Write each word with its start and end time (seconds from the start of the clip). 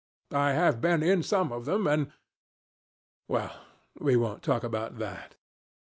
I 0.33 0.53
have 0.53 0.81
been 0.81 1.03
in 1.03 1.21
some 1.21 1.51
of 1.51 1.65
them, 1.65 1.85
and... 1.85 2.11
well, 3.27 3.63
we 3.99 4.15
won't 4.17 4.41
talk 4.41 4.63
about 4.63 4.97
that. 4.97 5.35